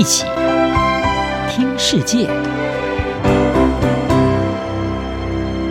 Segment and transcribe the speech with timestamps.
[0.00, 0.24] 一起
[1.50, 2.26] 听世界，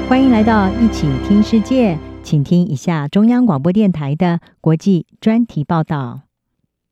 [0.08, 6.22] 欢迎来到一起听世界，请听一下中央广播电台的国际专题报道。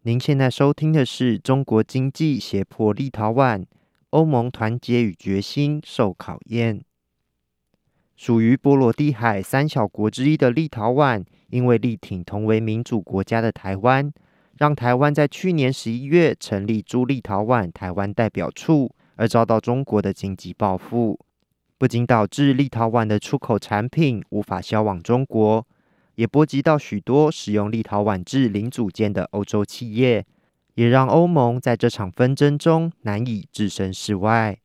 [0.01, 3.63] 您现在收听的是中国经济胁迫立陶宛，
[4.09, 6.81] 欧盟团结与决心受考验。
[8.15, 14.11] 属于波罗的海三小国之一的立陶宛，因为力挺同为民主国家的台湾。
[14.57, 21.19] 让台湾在去年十一月成立驻立陶宛台湾代表处，而遭到中国的经济报复，
[21.77, 25.65] 不仅导致立陶宛的出口产品无法销往中国，
[26.15, 30.25] 也波及到许多使用立陶宛制零组件的欧洲企业，
[30.73, 34.57] 也让欧盟在这场纷争中难以置身事外。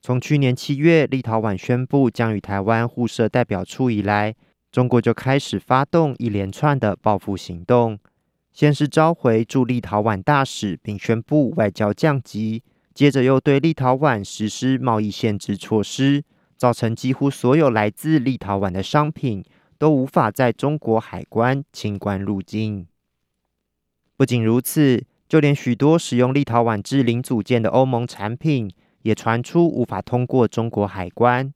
[0.00, 4.34] 从去年七月立陶宛宣布将与台湾互设代表处以来，
[4.70, 7.98] 中国就开始发动一连串的报复行动。
[8.52, 12.62] 先是召回驻立陶宛大使，并宣布外交降级，
[12.94, 16.22] 接着又对立陶宛实施贸易限制措施，
[16.56, 19.42] 造成几乎所有来自立陶宛的商品
[19.78, 22.86] 都无法在中国海关清关入境。
[24.16, 31.52] 不仅如此，就连许多使用立陶宛制零组件的欧盟产品，也传出无法通过中国海关。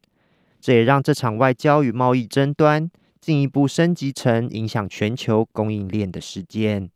[0.59, 2.91] 这也让这场外交与贸易争端，
[3.27, 6.89] 进一步升级成影响全球供应链的事件。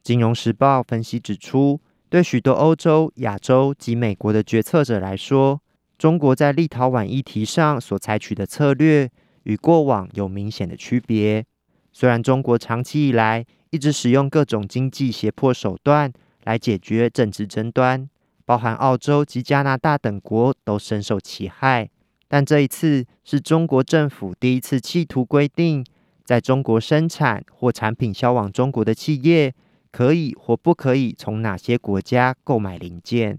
[0.00, 5.60] 金融时报分析指出，对许多欧洲、亚洲及美国的决策者来说，
[5.98, 9.10] 中国在立陶宛议题上所采取的策略
[9.42, 11.44] 与过往有明显的区别。
[11.92, 16.12] 虽然中国长期以来一直使用各种经济胁迫手段
[16.44, 18.08] 来解决政治争端，
[18.44, 21.90] 包含澳洲及加拿大等国都深受其害。
[22.28, 25.84] 但这一次是中国政府第一次企图规定，
[26.22, 29.54] 在中国生产或产品销往中国的企业，
[29.90, 33.38] 可以或不可以从哪些国家购买零件。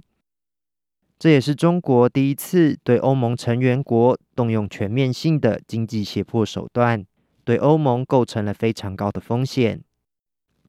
[1.20, 7.06] 这也是中国第一次对欧盟成员国动用全面性的经济胁迫手段，
[7.44, 9.82] 对欧盟构成了非常高的风险。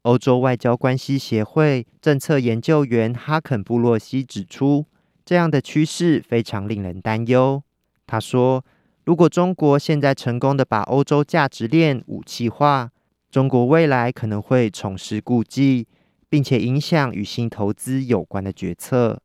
[0.03, 4.87] 欧洲外交关系协会政策研究员哈肯布洛西指出，
[5.25, 7.63] 这样的趋势非常令人担忧。
[8.11, 8.65] 他说
[9.07, 12.91] ：“如果中国现在成功的把欧洲价值链武器化，
[13.31, 15.87] 中国未来可能会重施故技，
[16.29, 19.23] 并且影响与新投资有关的决策。”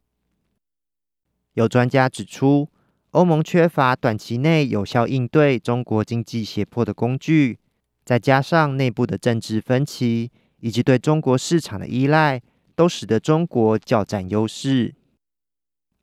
[1.53, 2.69] 有专家指出，
[3.09, 7.57] 欧盟缺乏短期内有效应对中国经济胁迫的工具，
[8.03, 10.29] 再加上内部的政治分歧
[10.59, 12.39] 以及对中国市场的依赖，
[12.75, 14.93] 都使得中国较占优势。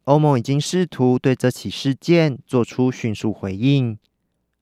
[0.05, 3.97] 欧盟已经试图对这起事件做出迅速回应。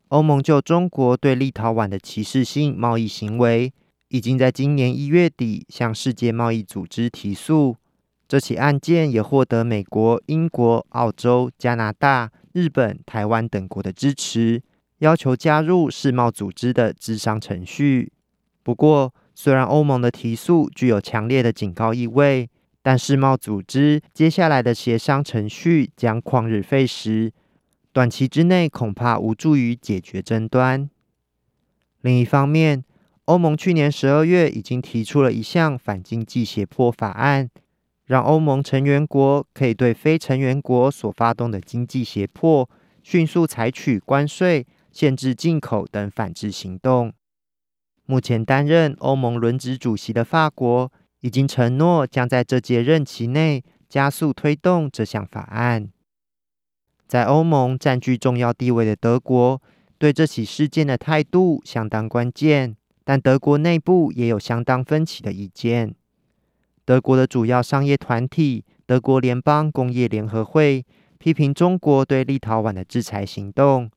[0.09, 3.73] 欧盟就中国对立陶宛的歧视性贸易行为，
[4.09, 7.77] 已经在今年一月底向世界贸易组织提诉。
[8.29, 14.63] 这起案件也获得美国、英国、澳洲、加拿大、日本、台湾等国的支持，
[14.99, 18.13] 要求加入世贸组织的咨商程序。
[18.63, 22.51] 不过，虽然欧盟的提诉具有强烈的警告意味。
[22.83, 27.33] 但世贸组织接下来的协商程序将旷日费时，
[27.93, 30.89] 短期之内恐怕无助于解决争端。
[32.01, 32.83] 另一方面，
[33.27, 37.51] 欧盟去年十二月已经提出了一项反经济胁迫法案，
[38.07, 42.69] 让欧盟成员国可以对非成员国所发动的经济胁迫，
[43.03, 47.13] 迅速采取关税、限制进口等反制行动。
[48.07, 55.89] 目前担任欧盟轮值主席的法国，已经承诺将在这届任期内加速推动这项法案。
[57.07, 59.61] 在欧盟占据重要地位的德国，
[59.99, 65.95] 对这起事件的态度相当关键，但德国内部也有相当分歧的意见。
[66.85, 70.85] 德国的主要商业团体德国联邦工业联合会
[71.19, 73.91] 批评中国对立陶宛的制裁行动，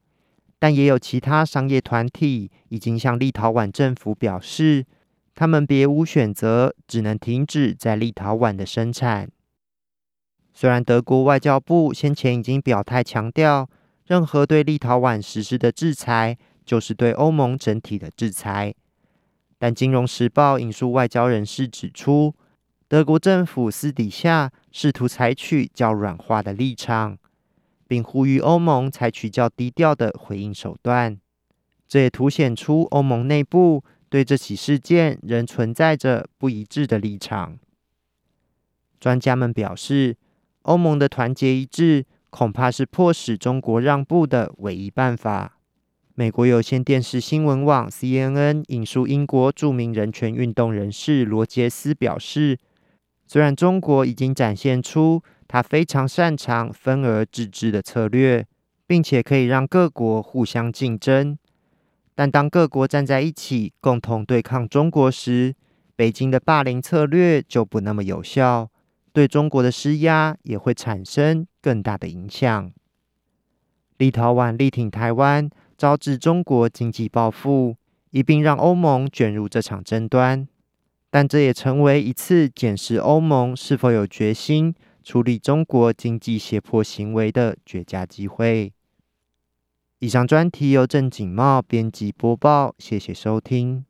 [0.60, 4.86] 但也有其他商业团体已经向立陶宛政府表示。
[5.36, 9.30] 他们别无选择，只能停止在立陶宛的生产。
[10.54, 13.68] 虽然德国外交部先前已经表态强调，
[14.06, 18.76] 任何对立陶宛实施的制裁就是对欧盟整体的制裁，
[19.58, 22.36] 但《金融时报》引述外交人士指出，
[22.88, 27.18] 德国政府私底下试图采取较软化的立场，
[27.88, 31.20] 并呼吁欧盟采取较低调的回应手段。
[31.88, 33.84] 这也凸显出欧盟内部。
[34.14, 37.58] 对这起事件仍存在着不一致的立场。
[39.00, 40.16] 专家们表示，
[40.62, 45.58] 欧盟的团结一致恐怕是迫使中国让步的唯一办法。
[46.14, 52.60] 美国有线电视新闻网 CNN 引述英国著名人权运动人士罗杰斯表示，
[53.26, 58.46] 虽然中国已经展现出他非常擅长分而治之的策略，
[58.86, 61.36] 并且可以让各国互相竞争，
[62.16, 65.56] 但当各国站在一起共同对抗中国时，
[65.96, 68.70] 北京的霸凌策略就不那么有效，
[69.12, 72.72] 对中国的施压也会产生更大的影响。
[73.98, 77.76] 立陶宛力挺台湾，招致中国经济报复，
[78.12, 80.48] 一并让欧盟卷入这场争端。
[81.10, 84.74] 但这也成为一次检视欧盟是否有决心
[85.04, 88.74] 处理中国经济胁迫行为的绝佳机会。
[90.04, 93.86] 以上专题由郑景茂编辑播报，谢谢收听。